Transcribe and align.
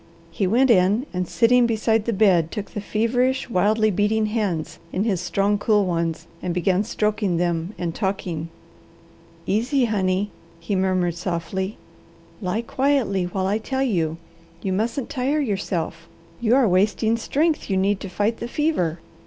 He 0.31 0.47
went 0.47 0.71
in 0.71 1.05
and 1.13 1.27
sitting 1.27 1.67
beside 1.67 2.05
the 2.05 2.11
bed 2.11 2.49
took 2.49 2.71
the 2.71 2.81
feverish, 2.81 3.51
wildly 3.51 3.91
beating 3.91 4.25
hands 4.25 4.79
in 4.91 5.03
his 5.03 5.21
strong, 5.21 5.59
cool 5.59 5.85
ones, 5.85 6.25
and 6.41 6.55
began 6.55 6.83
stroking 6.83 7.37
them 7.37 7.75
and 7.77 7.93
talking. 7.93 8.49
"Easy, 9.45 9.85
honey," 9.85 10.31
he 10.59 10.75
murmured 10.75 11.13
softly. 11.13 11.77
"Lie 12.41 12.63
quietly 12.63 13.25
while 13.25 13.45
I 13.45 13.59
tell 13.59 13.83
you. 13.83 14.17
You 14.63 14.73
mustn't 14.73 15.07
tire 15.07 15.39
yourself. 15.39 16.07
You 16.39 16.55
are 16.55 16.67
wasting 16.67 17.15
strength 17.15 17.69
you 17.69 17.77
need 17.77 17.99
to 17.99 18.09
fight 18.09 18.37
the 18.37 18.47
fever. 18.47 18.97